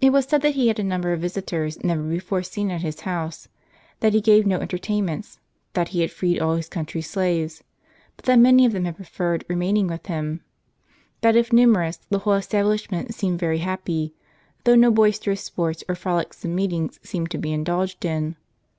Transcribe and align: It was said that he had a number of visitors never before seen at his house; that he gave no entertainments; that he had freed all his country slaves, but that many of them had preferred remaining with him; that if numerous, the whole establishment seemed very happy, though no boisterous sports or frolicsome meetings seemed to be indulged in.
It 0.00 0.12
was 0.14 0.24
said 0.24 0.40
that 0.40 0.54
he 0.54 0.68
had 0.68 0.78
a 0.78 0.82
number 0.82 1.12
of 1.12 1.20
visitors 1.20 1.84
never 1.84 2.00
before 2.00 2.42
seen 2.42 2.70
at 2.70 2.80
his 2.80 3.00
house; 3.00 3.48
that 4.00 4.14
he 4.14 4.20
gave 4.22 4.46
no 4.46 4.58
entertainments; 4.60 5.40
that 5.74 5.88
he 5.88 6.00
had 6.00 6.10
freed 6.10 6.40
all 6.40 6.56
his 6.56 6.70
country 6.70 7.02
slaves, 7.02 7.62
but 8.16 8.24
that 8.24 8.38
many 8.38 8.64
of 8.64 8.72
them 8.72 8.86
had 8.86 8.96
preferred 8.96 9.44
remaining 9.50 9.88
with 9.88 10.06
him; 10.06 10.40
that 11.20 11.36
if 11.36 11.52
numerous, 11.52 11.98
the 12.08 12.20
whole 12.20 12.32
establishment 12.32 13.14
seemed 13.14 13.38
very 13.40 13.58
happy, 13.58 14.14
though 14.64 14.74
no 14.74 14.90
boisterous 14.90 15.42
sports 15.42 15.84
or 15.86 15.96
frolicsome 15.96 16.54
meetings 16.54 16.98
seemed 17.02 17.30
to 17.30 17.36
be 17.36 17.52
indulged 17.52 18.06
in. 18.06 18.36